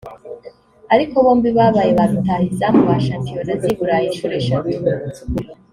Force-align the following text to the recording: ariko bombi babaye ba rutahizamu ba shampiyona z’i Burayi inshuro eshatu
ariko 0.93 1.15
bombi 1.25 1.49
babaye 1.57 1.91
ba 1.97 2.05
rutahizamu 2.09 2.81
ba 2.89 2.97
shampiyona 3.05 3.51
z’i 3.61 3.73
Burayi 3.77 4.05
inshuro 4.07 4.33
eshatu 4.41 4.75